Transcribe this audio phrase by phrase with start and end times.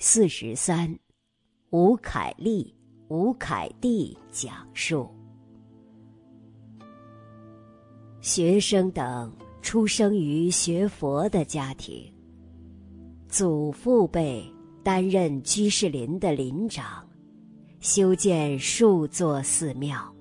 [0.00, 0.96] 四十三，
[1.70, 2.72] 吴凯丽、
[3.08, 5.10] 吴凯蒂讲述：
[8.20, 12.14] 学生等出生于学佛的家庭，
[13.28, 14.48] 祖父辈
[14.84, 17.04] 担任居士林的林长，
[17.80, 20.14] 修建数座寺庙。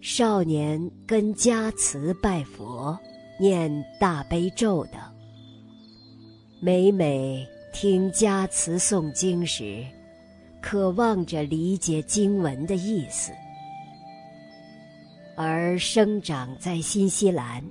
[0.00, 2.98] 少年跟家祠拜佛、
[3.38, 3.70] 念
[4.00, 4.94] 大悲咒等，
[6.62, 7.46] 每每。
[7.74, 9.84] 听家词诵经时，
[10.62, 13.32] 渴望着理解经文的意思；
[15.36, 17.62] 而生长在新西兰，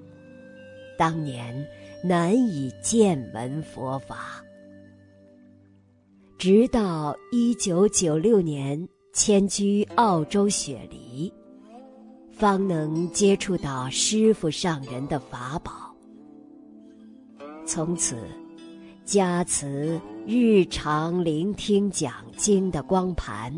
[0.98, 1.66] 当年
[2.04, 4.44] 难以见闻佛法，
[6.38, 11.31] 直到一九九六年迁居澳洲雪梨，
[12.30, 15.95] 方能接触到师傅上人的法宝。
[17.66, 18.17] 从此。
[19.06, 23.54] 加持日常聆听讲经的光盘，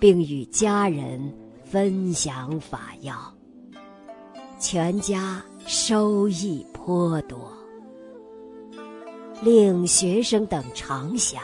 [0.00, 1.20] 并与家人
[1.62, 3.14] 分享法要，
[4.58, 7.52] 全家收益颇多，
[9.42, 11.42] 令学生等常想：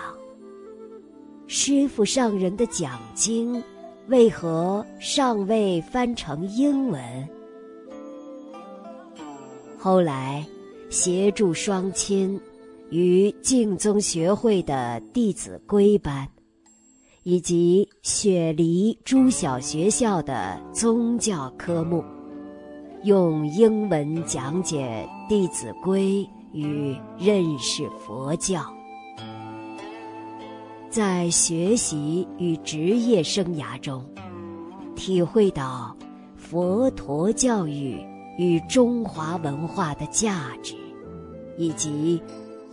[1.47, 3.62] 师傅上人的讲经
[4.09, 7.28] 为何尚未翻成英文？
[9.78, 10.43] 后来
[10.89, 12.41] 协助双亲。
[12.91, 16.29] 与净宗学会的弟子规班，
[17.25, 22.05] 以及雪梨诸小学校的宗教科目，
[23.03, 28.65] 用英文讲解《弟子规》与认识佛教，
[30.89, 34.05] 在学习与职业生涯中，
[34.95, 35.95] 体会到
[36.37, 37.98] 佛陀教育
[38.39, 40.77] 与中华文化的价值，
[41.59, 42.23] 以及。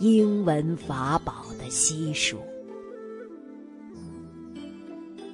[0.04, 2.38] 英文法宝的悉数。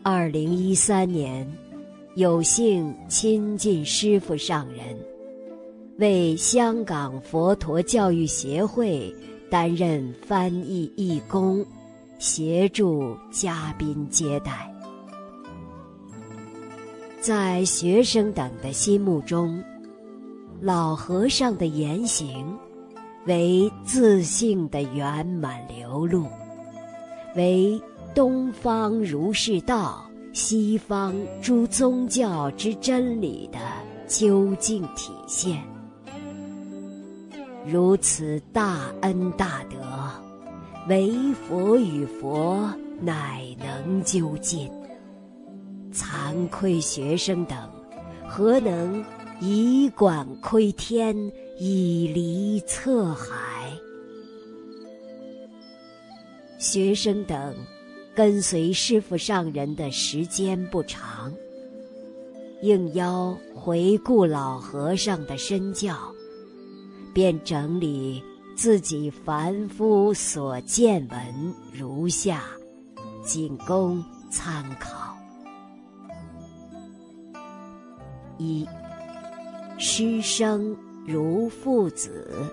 [0.04, 1.52] 二零一三年，
[2.14, 4.96] 有幸亲近师傅上人，
[5.98, 9.12] 为香港佛陀教育协会
[9.50, 11.66] 担任翻译义工，
[12.20, 14.72] 协助嘉宾接待。
[17.20, 19.64] 在学生等的心目中，
[20.62, 22.56] 老和尚的言行。
[23.26, 26.26] 为自信的圆满流露，
[27.36, 27.80] 为
[28.16, 30.04] 东方如是道，
[30.34, 33.60] 西方诸宗教之真理的
[34.08, 35.62] 究竟体现。
[37.68, 39.78] 如此大恩大德，
[40.88, 44.72] 唯佛与佛乃能究竟。
[45.94, 47.58] 惭愧学生等，
[48.28, 49.04] 何能
[49.40, 51.16] 以管窥天？
[51.62, 53.78] 以离侧海，
[56.58, 57.54] 学生等
[58.16, 61.34] 跟随师傅上人的时间不长，
[62.62, 65.98] 应邀回顾老和尚的身教，
[67.14, 68.24] 便整理
[68.56, 72.42] 自己凡夫所见闻如下，
[73.22, 75.14] 仅供参考：
[78.38, 78.66] 一
[79.78, 80.74] 师生。
[81.12, 82.46] 如父子，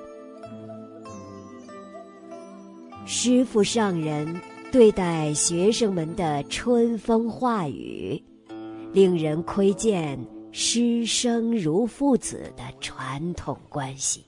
[3.05, 4.41] 师傅上人
[4.73, 8.19] 对待学生们的春风化雨，
[8.95, 10.19] 令人窥见
[10.53, 14.25] 师生如父子的传统关系。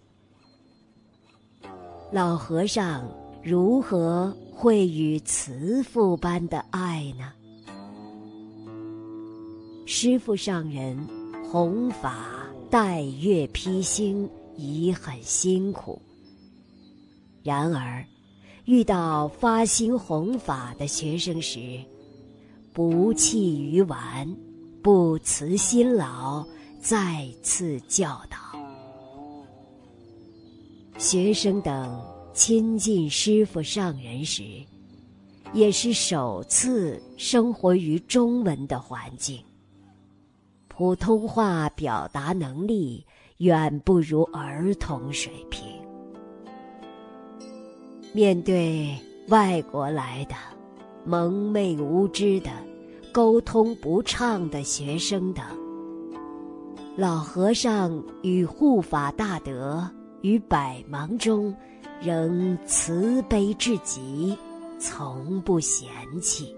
[2.12, 3.10] 老和尚
[3.42, 7.32] 如何会与慈父般的爱呢？
[9.86, 10.98] 师傅上人
[11.50, 12.37] 弘法。
[12.70, 16.02] 待月披星已很辛苦，
[17.42, 18.04] 然而
[18.66, 21.80] 遇到发心弘法的学生时，
[22.74, 24.36] 不弃于顽，
[24.82, 26.46] 不辞辛劳，
[26.78, 28.36] 再次教导
[30.98, 34.42] 学生等亲近师傅上人时，
[35.54, 39.42] 也是首次生活于中文的环境。
[40.78, 43.04] 普通话表达能力
[43.38, 45.66] 远不如儿童水平。
[48.14, 48.96] 面对
[49.26, 50.36] 外国来的
[51.04, 52.50] 蒙昧无知的、
[53.10, 55.44] 沟通不畅的学生等，
[56.96, 59.84] 老和尚与护法大德
[60.20, 61.52] 于百忙中
[62.00, 64.38] 仍慈悲至极，
[64.78, 65.88] 从不嫌
[66.22, 66.54] 弃，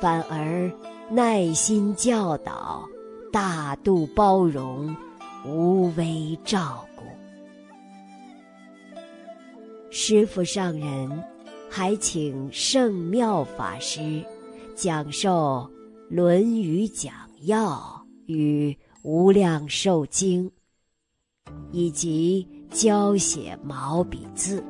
[0.00, 0.72] 反而。
[1.08, 2.84] 耐心教导，
[3.32, 4.94] 大度包容，
[5.44, 7.04] 无微照顾。
[9.88, 11.24] 师傅上人
[11.70, 14.24] 还请圣妙法师
[14.74, 15.70] 讲授
[16.14, 18.72] 《论语》讲要与
[19.02, 20.50] 《无量寿经》，
[21.70, 24.62] 以及教写毛笔字。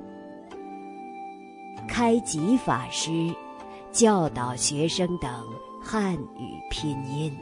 [1.89, 3.35] 开吉法师
[3.91, 5.31] 教导学生等
[5.89, 7.33] 汉语拼音。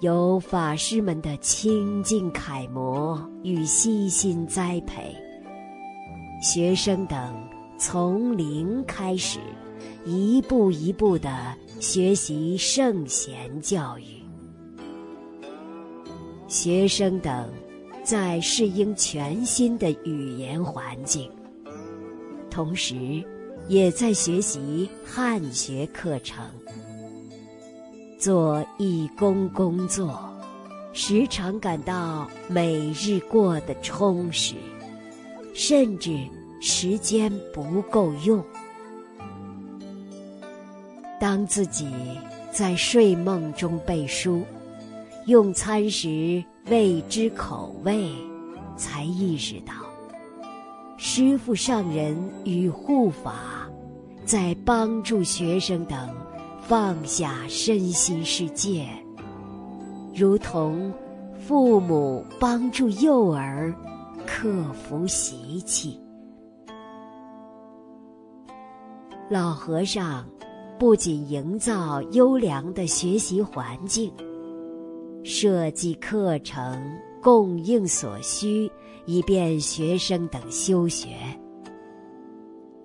[0.00, 5.14] 有法师们的清净楷模与悉心栽培。
[6.42, 7.48] 学生等
[7.78, 9.38] 从零开始，
[10.04, 14.20] 一步一步的学习圣贤教育。
[16.48, 17.48] 学生等
[18.02, 21.30] 在适应全新的语言环境，
[22.50, 23.24] 同时
[23.68, 26.42] 也在学习汉学课程，
[28.18, 30.18] 做义工工作，
[30.94, 34.54] 时常感到每日过得充实。
[35.52, 36.16] 甚至
[36.60, 38.42] 时间不够用。
[41.20, 41.90] 当自己
[42.52, 44.44] 在睡梦中背书，
[45.26, 48.08] 用餐时未知口味，
[48.76, 49.74] 才意识到，
[50.96, 53.57] 师傅上人与护法
[54.28, 56.14] 在帮助学生等
[56.60, 58.86] 放下身心世界，
[60.14, 60.92] 如同
[61.46, 63.74] 父母帮助幼儿。
[64.26, 65.98] 克服习气。
[69.30, 70.28] 老和尚
[70.78, 74.12] 不仅营造优良的学习环境，
[75.24, 76.78] 设计课程
[77.22, 78.70] 供应所需，
[79.06, 81.08] 以便学生等修学，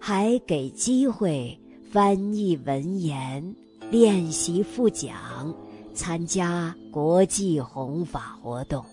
[0.05, 1.57] 还给机会
[1.89, 3.55] 翻译文言、
[3.89, 5.55] 练习复讲、
[5.93, 8.83] 参加国际弘法活动。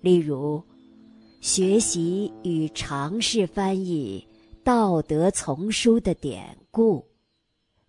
[0.00, 0.62] 例如，
[1.40, 4.24] 学习与尝试翻译
[4.62, 7.04] 《道德丛书》的典故，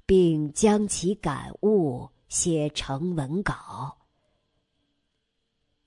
[0.07, 3.53] 并将其感悟写成文稿；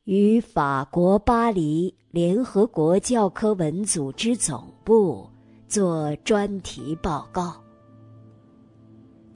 [0.05, 5.27] 与法国巴黎联合国教科文组织总部
[5.67, 7.55] 做专题报告；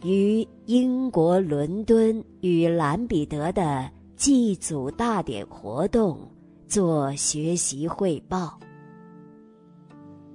[0.06, 6.18] 于英国伦敦与兰彼得的祭祖大典活动。
[6.66, 8.60] 做学习汇报，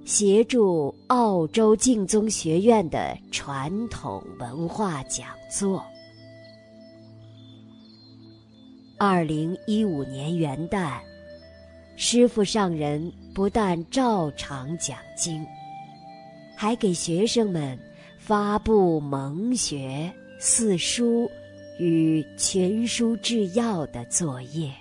[0.03, 5.85] 协助澳洲净宗学院的传统文化讲座。
[9.05, 10.93] 二零一五年元旦，
[11.97, 15.45] 师傅上人不但照常讲经，
[16.55, 17.77] 还给学生们
[18.17, 20.09] 发布蒙学、
[20.39, 21.29] 四书
[21.81, 24.71] 与全书制要的作业。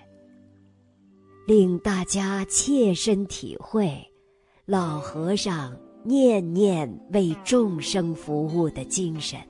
[1.48, 3.92] 令大家切身体会
[4.66, 9.40] 老和尚念念为众生服务的精神。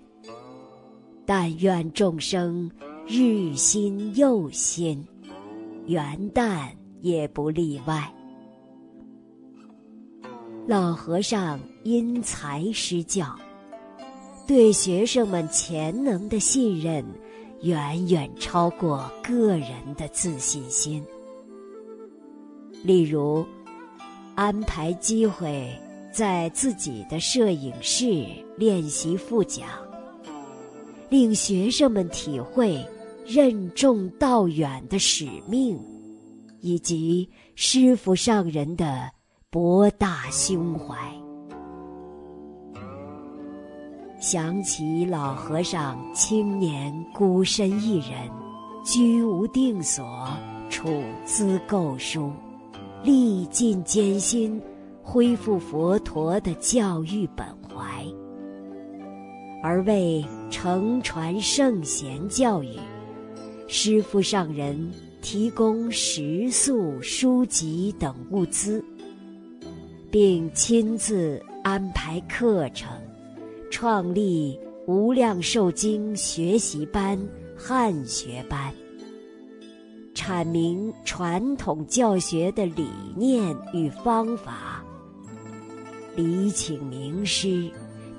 [1.26, 2.70] 但愿众生
[3.06, 5.04] 日新又新，
[5.86, 6.68] 元旦
[7.00, 8.10] 也不例外。
[10.66, 13.36] 老和尚因材施教，
[14.46, 17.04] 对学生们潜能的信任，
[17.62, 21.04] 远远超过个人的自信心。
[22.84, 23.44] 例如，
[24.36, 25.68] 安排机会
[26.12, 28.24] 在自己的摄影室
[28.56, 29.68] 练习复讲，
[31.12, 32.82] 令学生们体会
[33.26, 35.78] 任重道远的使命，
[36.62, 39.10] 以及师傅上人的
[39.50, 40.96] 博大胸怀。
[44.18, 48.30] 想起老和尚青年孤身一人，
[48.82, 50.26] 居无定所，
[50.70, 52.32] 处资购书。
[53.04, 54.58] 历尽艰辛，
[55.02, 58.02] 恢复佛陀的教育本怀，
[59.62, 62.78] 而为承传圣贤教育，
[63.68, 64.92] 师父上人
[65.22, 68.84] 提供食宿、书籍等物资，
[70.10, 72.86] 并亲自安排课程，
[73.70, 77.18] 创立无量寿经学习班、
[77.56, 78.72] 汉学班。
[80.14, 84.84] 阐明传统教学的理念与方法，
[86.14, 87.70] 礼请名师，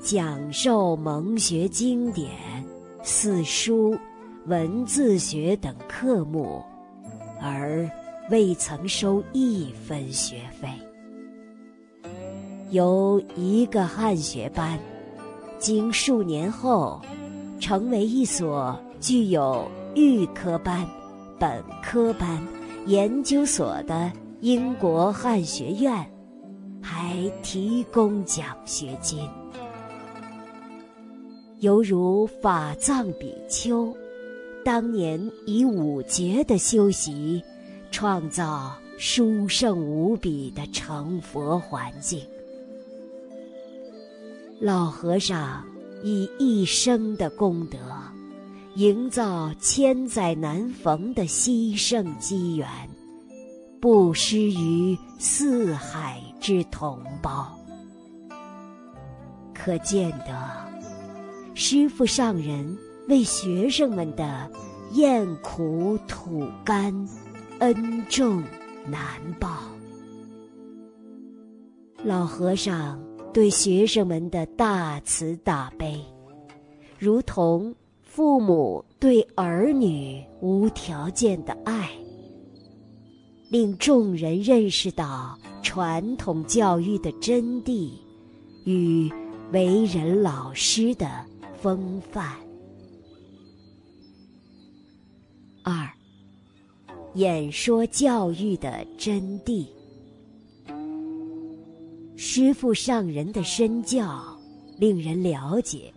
[0.03, 2.29] 讲授蒙学经典、
[3.03, 3.97] 四书、
[4.47, 6.61] 文字学等科目，
[7.41, 7.89] 而
[8.29, 10.67] 未曾收一分学费。
[12.69, 14.77] 由一个汉学班，
[15.57, 17.01] 经数年后，
[17.57, 20.85] 成为一所具有预科班。
[21.39, 22.45] 本科班、
[22.87, 26.05] 研究所的英国汉学院，
[26.81, 29.29] 还提供奖学金。
[31.63, 33.95] 犹如法藏比丘，
[34.65, 37.41] 当年以五节的修习，
[37.89, 42.21] 创造殊胜无比的成佛环境。
[44.59, 45.63] 老和尚
[46.03, 47.77] 以一生的功德，
[48.75, 52.67] 营造千载难逢的西圣机缘，
[53.79, 57.57] 布施于四海之同胞。
[59.53, 60.62] 可见得。
[61.55, 62.75] 师父上人
[63.07, 64.49] 为学生们的
[64.93, 66.91] 厌苦吐甘，
[67.59, 68.43] 恩重
[68.87, 68.99] 难
[69.39, 69.59] 报。
[72.03, 72.99] 老和尚
[73.31, 76.03] 对学生们的大慈大悲，
[76.97, 81.87] 如同父母对儿女无条件的爱，
[83.49, 87.91] 令众人认识到传统教育的真谛
[88.65, 89.07] 与
[89.51, 91.07] 为人老师的。
[91.63, 92.35] 风范。
[95.63, 95.89] 二，
[97.13, 99.65] 演说教育的真谛。
[102.17, 104.37] 师父上人的身教，
[104.77, 105.93] 令人了解，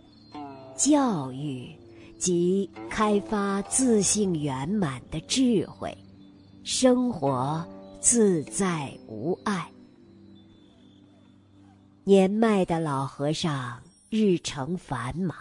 [0.77, 1.69] 教育
[2.17, 5.93] 即开发自信圆满的智慧，
[6.63, 7.61] 生活
[7.99, 9.69] 自在无碍。
[12.05, 13.77] 年迈的老和尚
[14.09, 15.35] 日程繁忙。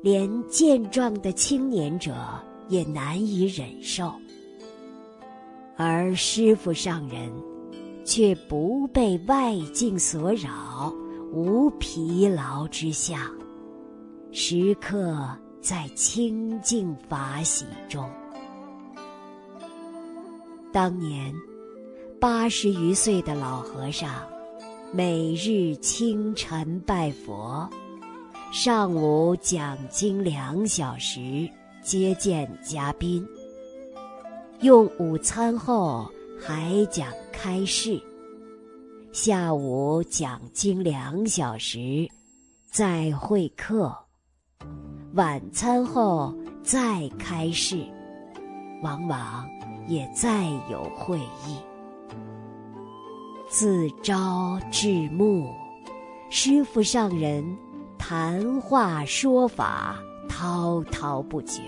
[0.00, 2.14] 连健壮的青年者
[2.68, 4.12] 也难以忍受，
[5.76, 7.32] 而师傅上人
[8.04, 10.94] 却不被外境所扰，
[11.32, 13.20] 无疲劳之相，
[14.30, 15.28] 时刻
[15.60, 18.08] 在清净法喜中。
[20.72, 21.34] 当年
[22.20, 24.14] 八十余岁的老和尚，
[24.90, 27.68] 每日清晨拜佛。
[28.50, 31.46] 上午讲经两小时，
[31.82, 33.26] 接见嘉宾。
[34.60, 38.02] 用午餐后还讲开示。
[39.12, 42.08] 下午讲经两小时，
[42.64, 43.94] 再会客。
[45.12, 47.84] 晚餐后再开示，
[48.82, 49.46] 往往
[49.86, 51.58] 也再有会议。
[53.48, 55.48] 自朝至暮，
[56.30, 57.44] 师傅上人。
[57.98, 61.60] 谈话说法滔滔不绝，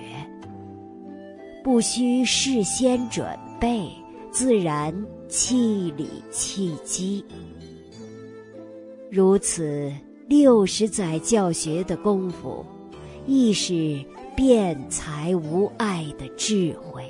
[1.62, 3.26] 不需事先准
[3.58, 3.90] 备，
[4.30, 4.94] 自然
[5.28, 7.22] 气理气机。
[9.10, 9.92] 如此
[10.28, 12.64] 六十载教学的功夫，
[13.26, 14.02] 亦是
[14.34, 17.04] 辩才无碍的智慧。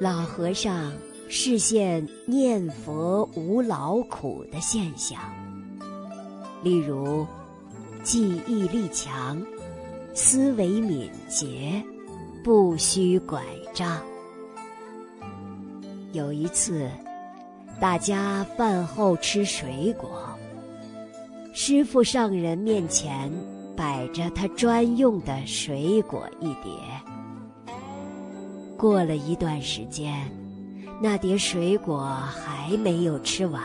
[0.00, 0.90] 老和尚
[1.28, 5.20] 视现念佛无劳苦的现象。
[6.62, 7.26] 例如，
[8.02, 9.40] 记忆力强，
[10.14, 11.82] 思维敏捷，
[12.42, 13.42] 不需拐
[13.74, 14.00] 杖。
[16.12, 16.88] 有一次，
[17.78, 20.08] 大家饭后吃水果，
[21.52, 23.30] 师傅上人面前
[23.76, 26.72] 摆着他专用的水果一碟。
[28.78, 30.28] 过了一段时间，
[31.00, 33.62] 那碟水果还没有吃完。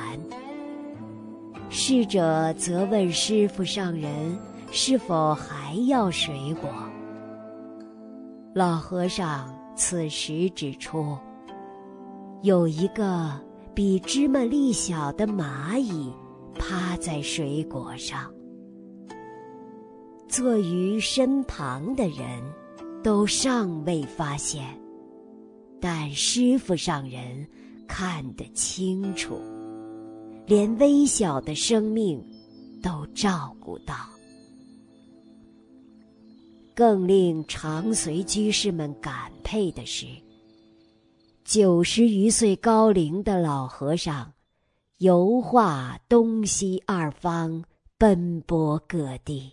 [1.70, 4.38] 侍者责问师傅上人
[4.72, 6.70] ：“是否还要水果？”
[8.54, 11.18] 老和尚此时指出
[12.44, 13.32] ：“有一个
[13.74, 16.14] 比芝麻粒小的蚂蚁
[16.60, 18.32] 趴在水果上，
[20.28, 22.24] 坐于身旁的人
[23.04, 24.64] 都尚未发现，
[25.84, 27.46] 但师傅上人
[27.86, 29.42] 看得清楚。”
[30.48, 32.24] 连微小的生命
[32.82, 33.96] 都照顾到。
[36.74, 40.06] 更令常随居士们感佩的是，
[41.44, 44.32] 九十余岁高龄的老和尚，
[45.00, 47.64] 游化东西二方，
[47.98, 49.52] 奔波各地，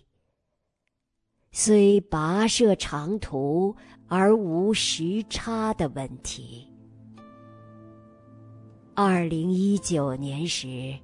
[1.53, 3.75] 虽跋涉长途
[4.07, 6.65] 而无时差的问题。
[8.95, 10.97] 二零一九年时，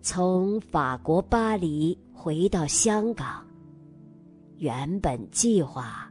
[0.00, 3.46] 从法国巴黎回到香港，
[4.56, 6.10] 原本计划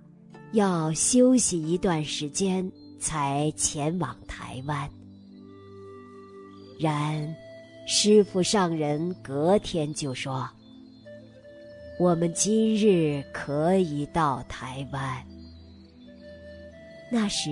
[0.51, 4.87] 要休息一段时间才前往台湾。
[6.79, 7.35] 然，
[7.87, 10.47] 师傅上人隔天就说
[11.99, 15.23] ：“我们今日可以到台湾。”
[17.11, 17.49] 那时，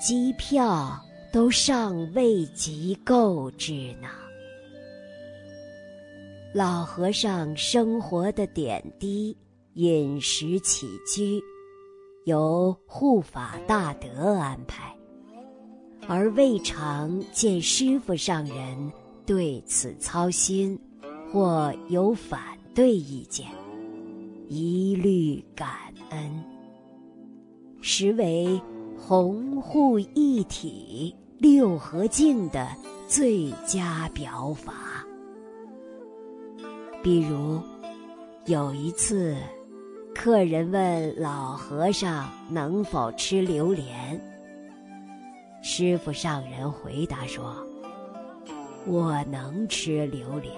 [0.00, 0.98] 机票。
[1.32, 3.72] 都尚未及购置
[4.02, 4.08] 呢。
[6.52, 9.34] 老和尚生活的点滴、
[9.72, 11.42] 饮食起居，
[12.26, 14.94] 由护法大德安排，
[16.06, 18.92] 而未尝见师傅上人
[19.24, 20.78] 对此操心，
[21.32, 23.46] 或有反对意见，
[24.48, 25.68] 一律感
[26.10, 26.44] 恩，
[27.80, 28.60] 实为
[28.98, 32.68] 红护一体、六合敬的
[33.08, 34.72] 最佳表法。
[37.02, 37.60] 比如，
[38.46, 39.36] 有一次，
[40.14, 44.20] 客人问老和尚能否吃榴莲，
[45.62, 47.56] 师傅上人回答说
[48.86, 50.54] ：“我能吃榴莲，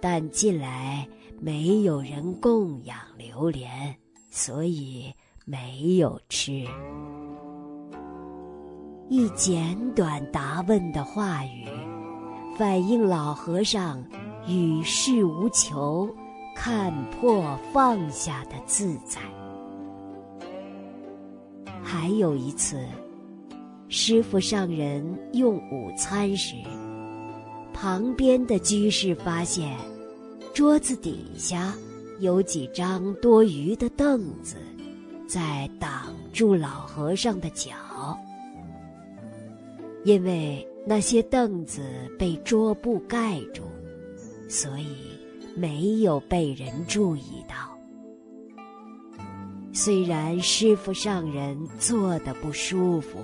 [0.00, 1.06] 但近来
[1.44, 3.96] 没有人供养榴莲，
[4.30, 5.12] 所以
[5.44, 6.64] 没有吃。”
[9.10, 11.66] 一简短答问的话语，
[12.56, 14.00] 反映老和尚。
[14.48, 16.08] 与世无求，
[16.56, 19.20] 看破放下的自在。
[21.80, 22.84] 还有一次，
[23.88, 26.56] 师傅上人用午餐时，
[27.72, 29.76] 旁边的居士发现
[30.54, 31.74] 桌子底下
[32.20, 34.56] 有几张多余的凳子，
[35.26, 37.70] 在挡住老和尚的脚，
[40.04, 41.82] 因为那些凳子
[42.18, 43.62] 被桌布盖住。
[44.46, 44.86] 所以
[45.56, 47.56] 没有被人注意到。
[49.72, 53.20] 虽然师傅上人坐的不舒服，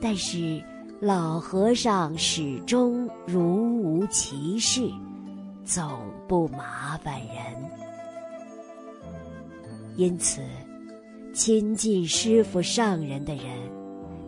[0.00, 0.62] 但是
[0.98, 4.88] 老和尚始终如无其事，
[5.64, 7.36] 总不麻烦人。
[9.96, 10.40] 因此，
[11.32, 13.44] 亲近师傅上人的人，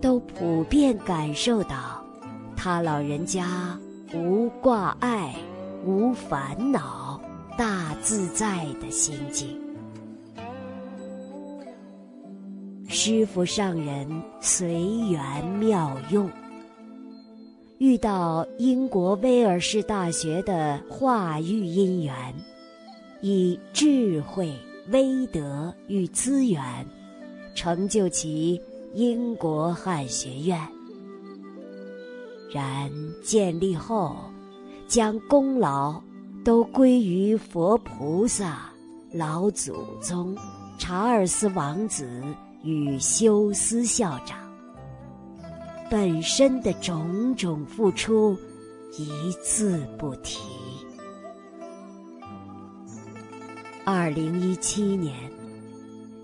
[0.01, 2.05] 都普遍感受到
[2.57, 3.79] 他老人家
[4.15, 5.35] 无挂碍。
[5.85, 7.21] 无烦恼、
[7.59, 9.61] 大自在的心境。
[12.87, 14.09] 师傅上人
[14.41, 16.31] 随缘妙用，
[17.83, 22.15] 遇到英国威尔士大学的化育因缘，
[23.21, 24.55] 以智慧、
[24.91, 26.63] 威德与资源，
[27.57, 28.63] 成就其
[28.95, 30.57] 英国汉学院。
[32.55, 32.89] 然
[33.25, 34.17] 建立后。
[34.87, 35.99] 将功劳
[36.45, 38.71] 都归于佛菩萨、
[39.11, 40.37] 老祖宗、
[40.79, 42.23] 查尔斯王子
[42.63, 44.39] 与休斯校长
[45.93, 48.35] 本身的种种付出，
[48.97, 50.39] 一字不提。
[53.85, 55.15] 二零一七年，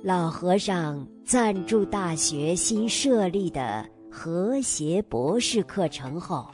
[0.03, 6.49] 老和尚赞助大学新设立的和谐博士课程后。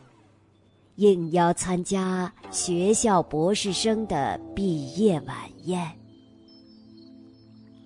[0.96, 5.88] 应邀参加学校博士生的毕业晚宴，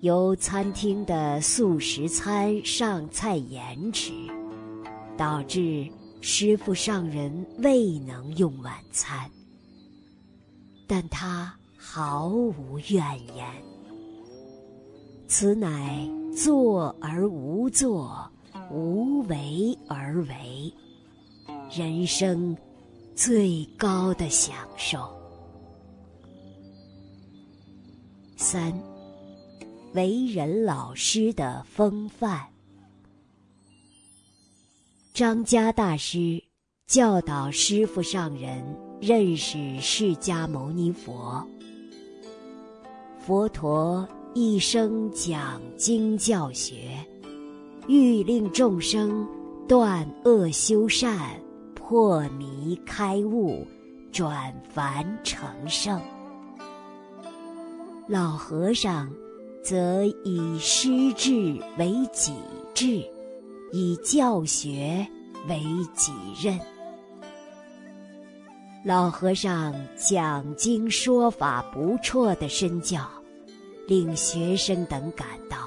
[0.01, 4.11] 由餐厅的素食餐上菜延迟，
[5.19, 5.85] 导致
[6.21, 9.29] 师傅上人未能用晚餐，
[10.87, 13.45] 但他毫无怨言。
[15.27, 18.31] 此乃坐而无坐，
[18.71, 20.73] 无为而为，
[21.69, 22.55] 人生。
[23.13, 25.13] 最高的享受。
[28.37, 28.73] 三，
[29.93, 32.47] 为人老师的风范。
[35.13, 36.41] 张家大师
[36.87, 38.63] 教导师傅上人
[39.01, 41.45] 认识释迦牟尼佛。
[43.17, 46.91] 佛陀一生讲经教学，
[47.87, 49.27] 欲令众生
[49.67, 51.39] 断恶修善。
[51.73, 53.65] 破迷开悟，
[54.11, 55.99] 转凡成圣。
[58.07, 59.11] 老和尚
[59.63, 62.31] 则以师智为己
[62.75, 63.03] 智，
[63.71, 65.07] 以教学
[65.47, 65.61] 为
[65.95, 66.59] 己任。
[68.83, 73.07] 老和尚讲经说法不辍的身教，
[73.87, 75.57] 令学生等感到，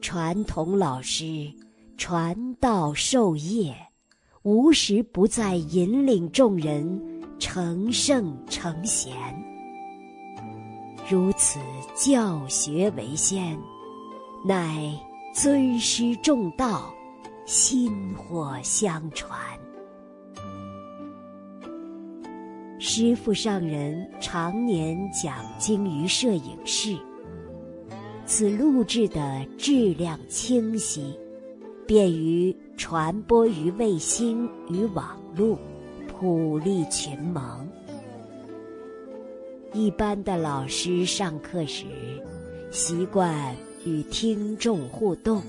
[0.00, 1.52] 传统老师
[1.96, 3.74] 传道授业。
[4.44, 7.00] 无时不在引领众人
[7.38, 9.14] 成圣成贤，
[11.08, 11.60] 如此
[11.94, 13.56] 教学为先，
[14.44, 14.92] 乃
[15.32, 16.92] 尊师重道，
[17.46, 19.34] 薪火相传。
[22.78, 26.94] 师父上人常年讲经于摄影室，
[28.26, 31.18] 此录制的质量清晰，
[31.86, 35.58] 便于传播于卫星与网络，
[36.06, 37.66] 普利群蒙。
[39.72, 41.86] 一般的老师上课时，
[42.70, 45.42] 习惯与听众互动，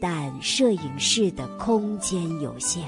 [0.00, 2.82] 但摄影室的空间有限，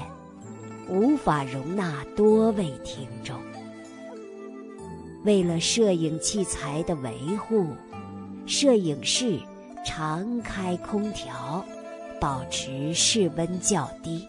[0.89, 3.35] 无法容纳多位听众。
[5.23, 7.67] 为了摄影器材的维护，
[8.45, 9.39] 摄影室
[9.85, 11.63] 常开空调，
[12.19, 14.27] 保持室温较低，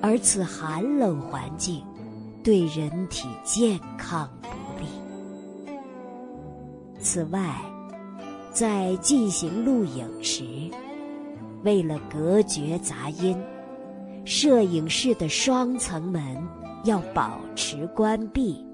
[0.00, 1.82] 而此寒冷环境。
[2.44, 4.48] 对人体健康不
[4.80, 4.88] 利。
[6.98, 7.54] 此外，
[8.52, 10.44] 在进行录影时，
[11.64, 13.36] 为了隔绝杂音，
[14.24, 16.36] 摄影室的双层门
[16.84, 18.64] 要保持关闭，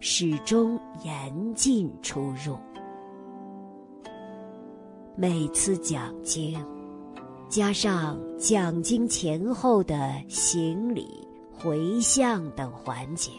[0.00, 2.58] 始终严禁出入。
[5.16, 6.58] 每次讲经，
[7.48, 11.06] 加上讲经前后的行礼。
[11.60, 13.32] 回向等环节，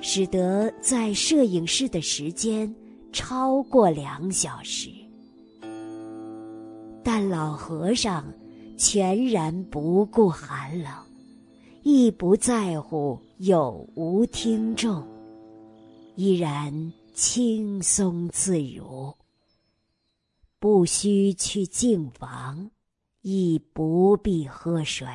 [0.00, 2.74] 使得在摄影室的时间
[3.12, 4.90] 超过两小时。
[7.02, 8.32] 但老和尚
[8.76, 10.92] 全然不顾寒冷，
[11.82, 15.06] 亦不在乎有无听众，
[16.14, 19.12] 依然轻松自如，
[20.58, 22.70] 不需去净房，
[23.22, 25.06] 亦不必喝水。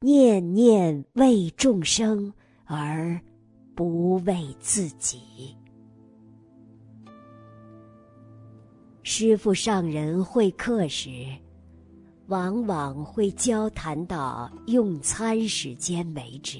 [0.00, 2.32] 念念为众生，
[2.64, 3.20] 而
[3.74, 5.56] 不为自己。
[9.10, 11.24] 师父上人会客时，
[12.26, 16.58] 往往会交谈到用餐时间为止，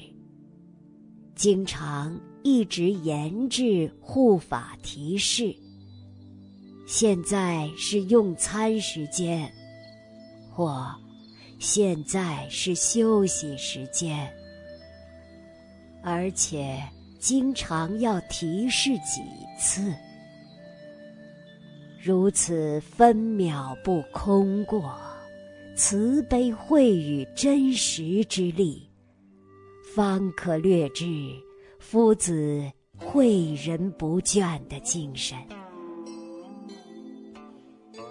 [1.34, 5.54] 经常一直研制护法提示。
[6.86, 9.52] 现在是用餐时间，
[10.50, 10.90] 或。
[11.58, 14.26] 现在是休息时间，
[16.02, 16.82] 而且
[17.18, 19.20] 经常要提示几
[19.60, 19.92] 次，
[22.02, 24.94] 如此分秒不空过，
[25.74, 28.88] 慈悲慧与真实之力，
[29.94, 31.06] 方可略知
[31.78, 32.62] 夫子
[32.98, 35.36] 诲人不倦的精神。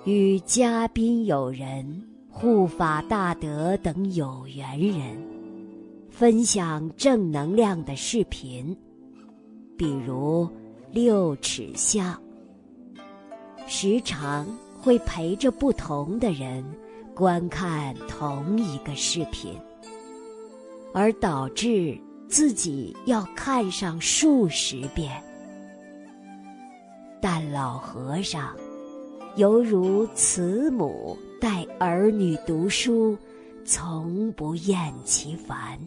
[0.06, 2.04] 与嘉宾友人。
[2.40, 5.18] 护法大德等有缘人
[6.08, 8.78] 分享正能量的视频，
[9.76, 10.48] 比如
[10.92, 12.22] 六尺巷，
[13.68, 14.48] 时常
[14.82, 16.66] 会陪着不同的人
[17.14, 19.54] 观看同一个视频，
[20.94, 25.12] 而导致自己要看上数十遍。
[27.22, 28.56] 但老和尚
[29.36, 31.18] 犹如慈母。
[31.40, 33.16] 待儿女读书，
[33.64, 35.78] 从不厌其烦。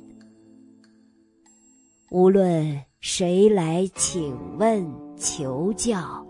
[2.09, 6.25] 无论谁来请问求教，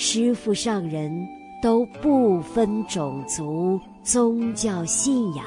[0.00, 1.10] 师父上人
[1.60, 5.44] 都不分种族、宗教信仰、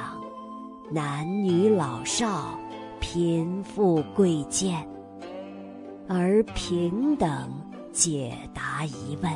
[0.92, 2.60] 男女老少、
[3.00, 4.86] 贫富贵贱，
[6.06, 7.50] 而平等
[7.94, 9.32] 解答疑问。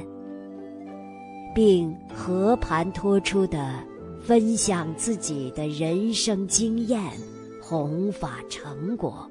[1.56, 3.82] 并和盘托出的
[4.22, 7.02] 分享自己的人生经验、
[7.62, 9.26] 弘法成果，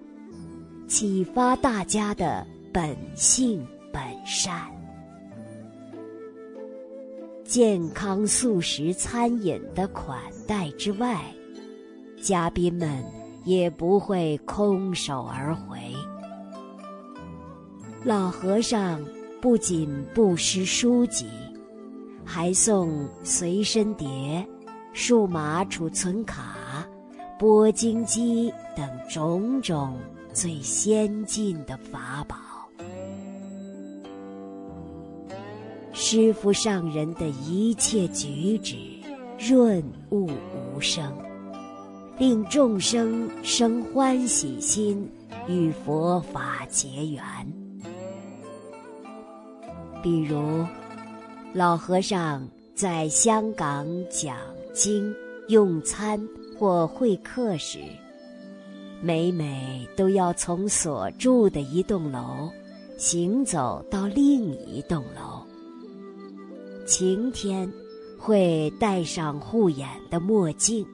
[0.88, 4.73] 启发大家的本性本善。
[7.54, 11.24] 健康素食餐饮的款待之外，
[12.20, 13.04] 嘉宾们
[13.44, 15.78] 也不会空手而回。
[18.02, 19.00] 老和尚
[19.40, 21.28] 不仅布施书籍。
[22.24, 24.44] 还送随身碟、
[24.92, 26.84] 数码储存卡、
[27.38, 29.96] 播经机等种种
[30.32, 32.36] 最先进的法宝。
[35.94, 38.76] 师父上人的一切举止
[39.38, 41.16] 润物无声，
[42.18, 45.08] 令众生生欢喜心，
[45.48, 47.22] 与佛法结缘。
[50.02, 50.66] 比如。
[51.56, 54.36] 老和尚在香港讲
[54.72, 55.14] 经、
[55.46, 56.20] 用餐
[56.58, 57.78] 或会客时，
[59.00, 62.50] 每每都要从所住的一栋楼
[62.98, 65.33] 行走到另一栋楼。
[66.86, 67.70] 晴天
[68.18, 70.86] 会戴上护眼的墨镜。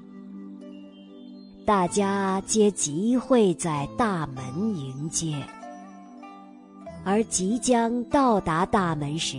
[1.67, 4.43] 大家皆集会在大门
[4.77, 5.35] 迎接，
[7.05, 9.39] 而即将到达大门时。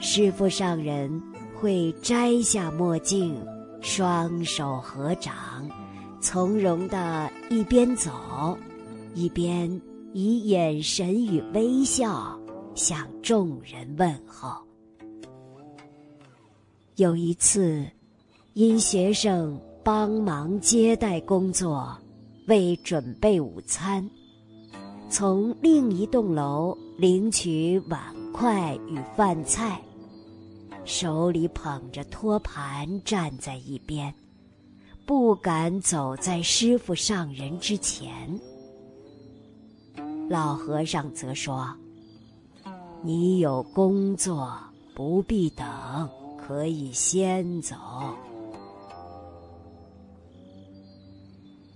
[0.00, 1.22] 师父上人
[1.54, 3.36] 会摘下墨镜，
[3.80, 5.34] 双手合掌，
[6.20, 8.58] 从容的一边走，
[9.14, 9.80] 一边
[10.12, 12.38] 以眼神与微笑
[12.74, 14.67] 向众人问候。
[16.98, 17.86] 有一次，
[18.54, 21.96] 因学生帮忙接待工作，
[22.48, 24.04] 为准备午餐。
[25.08, 29.80] 从另一栋楼领取碗筷与饭菜，
[30.84, 34.12] 手里捧着托盘站在一边，
[35.06, 38.36] 不敢走在师傅上人之前。
[40.28, 41.72] 老和尚则说
[43.04, 44.58] ：“你有工作，
[44.96, 45.64] 不必等，
[46.48, 47.76] 可以先走。”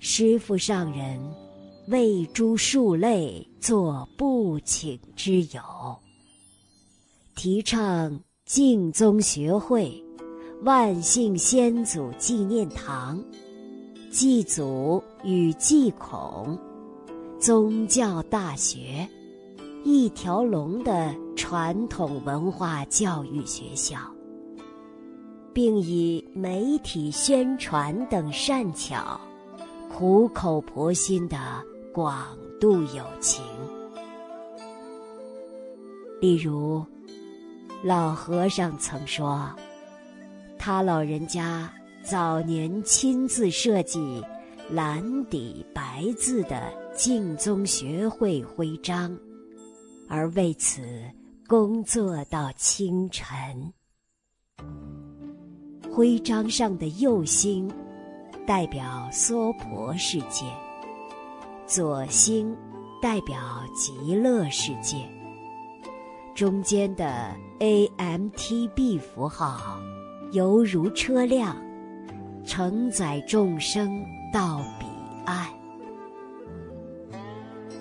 [0.00, 1.20] 师傅上人。
[1.88, 5.61] 为诸庶类做不请之友，
[7.35, 9.92] 提倡净宗学会、
[10.62, 13.20] 万幸先祖纪念堂、
[14.12, 16.56] 祭祖与祭孔、
[17.40, 19.08] 宗教大学、
[19.82, 23.98] 一条龙的传统文化教育学校，
[25.52, 29.20] 并以媒体宣传等善巧，
[29.90, 31.38] 苦口婆心的。
[31.94, 32.26] 广
[32.58, 33.44] 度友情，
[36.22, 36.82] 例如，
[37.84, 39.46] 老和尚曾说，
[40.58, 41.70] 他老人家
[42.02, 44.24] 早年亲自设计
[44.70, 49.14] 蓝底白字的净宗学会徽章，
[50.08, 50.80] 而为此
[51.46, 53.70] 工作到清晨。
[55.94, 57.70] 徽章上的右星，
[58.46, 60.46] 代表娑婆世界。
[61.66, 62.57] 左星
[63.02, 63.37] 代表
[63.74, 65.07] 极乐世界，
[66.35, 69.78] 中间的 AMTB 符号
[70.33, 71.55] 犹如车辆，
[72.42, 74.02] 承载众生
[74.33, 74.87] 到彼
[75.26, 75.46] 岸。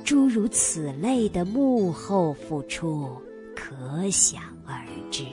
[0.04, 3.10] 诸如此类的幕后付出，
[3.56, 5.24] 可想而知。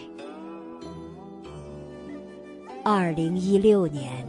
[2.84, 4.26] 二零一六年。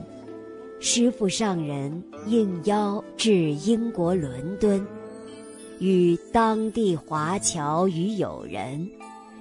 [0.82, 4.88] 师父上人应邀至英国伦敦，
[5.80, 8.90] 与当地华侨与友人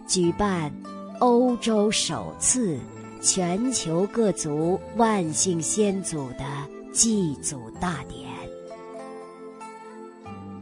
[0.09, 0.73] 举办
[1.21, 2.77] 欧洲首次
[3.21, 6.44] 全球各族万姓先祖的
[6.92, 8.29] 祭祖大典。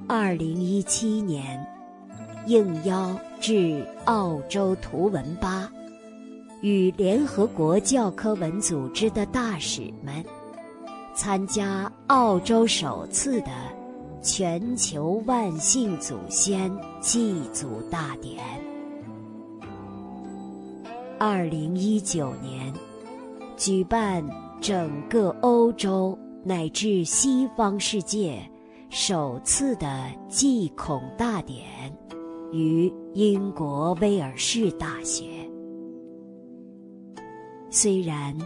[0.07, 1.67] 二零一七年，
[2.47, 5.73] 应邀至澳洲图文吧，
[6.61, 10.25] 与联合国教科文组织的大使们。
[11.15, 13.51] 参加澳洲首次的
[14.21, 18.39] 全球万姓祖先祭祖大典。
[21.19, 22.71] 二零一九年，
[23.57, 24.23] 举办
[24.61, 28.39] 整个欧洲乃至西方世界
[28.91, 31.65] 首次的祭孔大典，
[32.53, 35.25] 于英国威尔士大学。
[37.71, 38.37] 虽然。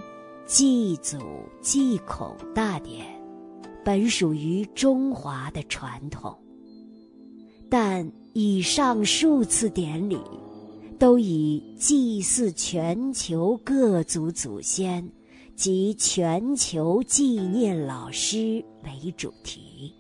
[0.47, 1.17] 祭祖
[1.63, 3.07] 祭孔大典，
[3.85, 6.37] 本属于中华的传统，
[7.71, 10.19] 但以上数次典礼，
[10.99, 15.09] 都以祭祀全球各族祖先
[15.55, 19.95] 及全球纪念老师为主题，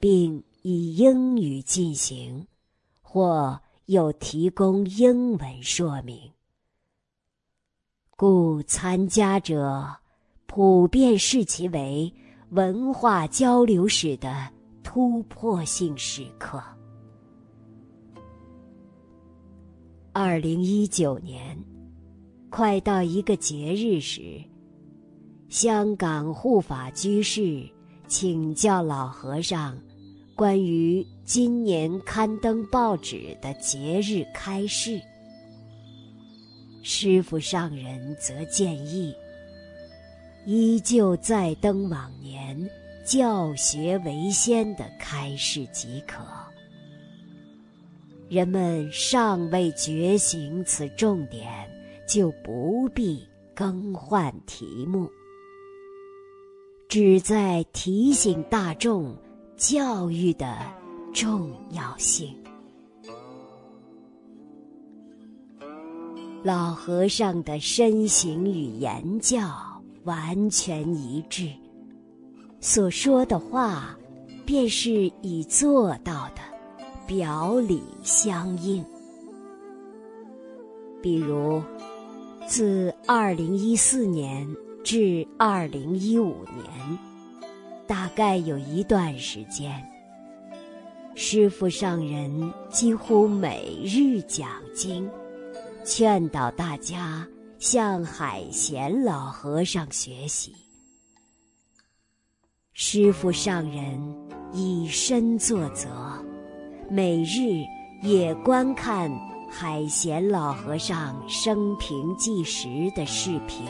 [0.00, 2.46] 并以英语进行，
[3.02, 6.35] 或有提供英文说明。
[8.18, 9.86] 故参加者
[10.46, 12.10] 普遍视其为
[12.48, 14.48] 文化交流史的
[14.82, 16.62] 突破性时刻。
[20.14, 21.62] 二零一九年，
[22.48, 24.42] 快到一个节日时，
[25.50, 27.68] 香港护法居士
[28.08, 29.78] 请教老和尚
[30.34, 34.98] 关于今年刊登报纸的节日开示。
[36.88, 39.12] 师傅上人则建议，
[40.44, 42.56] 依旧再登往年
[43.04, 46.22] 教学为先的开示即可。
[48.28, 51.68] 人们尚未觉醒此重点，
[52.06, 55.10] 就不必更换题目，
[56.88, 59.12] 旨在提醒大众
[59.56, 60.56] 教育的
[61.12, 62.32] 重要性。
[66.42, 69.50] 老和尚的身形与言教
[70.04, 71.50] 完全一致，
[72.60, 73.98] 所说的话
[74.44, 76.42] 便是已做到的，
[77.06, 78.84] 表里相应。
[81.02, 81.60] 比如，
[82.46, 84.46] 自二零一四年
[84.84, 86.98] 至二零一五年，
[87.88, 89.84] 大概有一段时间，
[91.16, 95.08] 师父上人几乎每日讲经，
[95.86, 97.24] 劝导大家
[97.60, 100.52] 向海贤老和尚学习。
[102.72, 103.96] 师父上人
[104.52, 105.88] 以身作则，
[106.90, 107.64] 每日
[108.02, 109.08] 也观看。
[109.48, 113.64] 海贤老和尚生平纪实的视频，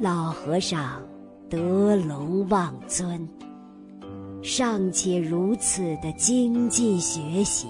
[0.00, 1.00] 老和尚
[1.48, 3.26] 德龙望尊，
[4.42, 7.68] 尚且如此的精进学习，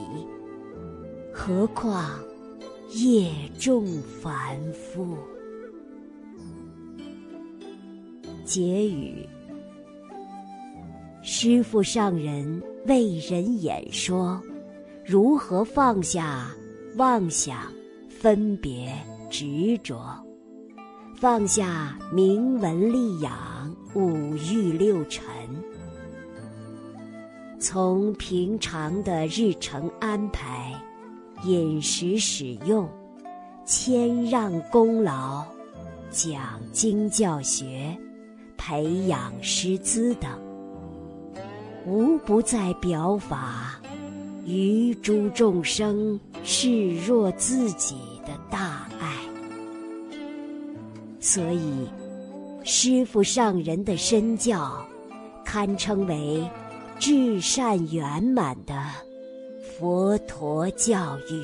[1.41, 2.19] 何况
[2.91, 3.87] 业重
[4.21, 5.17] 凡夫？
[8.45, 9.25] 结语：
[11.23, 14.43] 师父上人为人演说。
[15.07, 16.51] 如何放下
[16.97, 17.73] 妄想、
[18.11, 18.93] 分别、
[19.31, 20.03] 执着？
[21.15, 25.25] 放下名闻利养、五欲六尘。
[27.61, 30.75] 从平常的日程安排、
[31.45, 32.89] 饮食使用、
[33.65, 35.45] 谦让功劳、
[36.11, 37.97] 讲经教学、
[38.57, 40.31] 培养师资等，
[41.87, 43.81] 无不在表法。
[44.45, 49.15] 于诸众生视若自己的大爱，
[51.21, 51.87] 所以
[52.65, 54.83] 师父上人的身教，
[55.45, 56.43] 堪称为
[56.99, 58.75] 至善圆满的
[59.79, 61.41] 佛陀教育。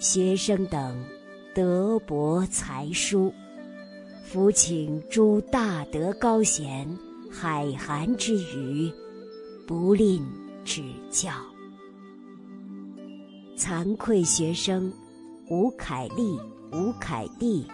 [0.00, 1.04] 学生等
[1.54, 3.32] 德博才疏，
[4.24, 6.98] 伏请诸大德高贤
[7.30, 8.92] 海涵之余。
[9.68, 10.20] 不吝
[10.64, 11.30] 指教，
[13.56, 14.92] 惭愧学生
[15.48, 16.36] 吴凯丽、
[16.72, 17.64] 吴凯蒂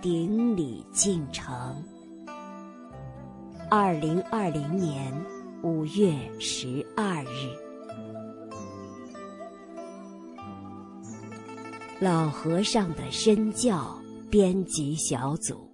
[0.00, 1.52] 顶礼敬诚。
[3.68, 5.12] 二零二零年
[5.64, 7.48] 五月十二日，
[12.00, 13.98] 老和尚的身教
[14.30, 15.73] 编辑小组。